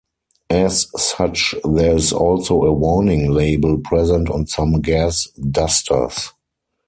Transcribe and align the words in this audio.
As 0.49 0.87
such, 0.97 1.53
there 1.63 1.95
is 1.95 2.11
also 2.11 2.63
a 2.63 2.73
warning 2.73 3.29
label 3.31 3.77
present 3.77 4.31
on 4.31 4.47
some 4.47 4.81
gas 4.81 5.27
dusters. 5.35 6.31